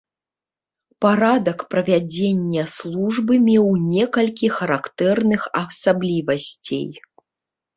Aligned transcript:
Парадак 1.05 1.59
правядзення 1.73 2.63
службы 2.77 3.33
меў 3.49 3.67
некалькі 3.93 4.47
характэрных 4.57 5.41
асаблівасцей. 5.63 6.87